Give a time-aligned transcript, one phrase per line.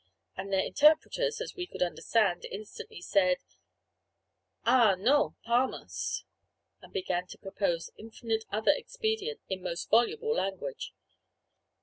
[0.35, 3.37] And their interpreters, as we could understand, instantly said,
[4.65, 6.23] "Ah, non Palmas"
[6.81, 10.91] and began to propose infinite other expedients in most voluble language.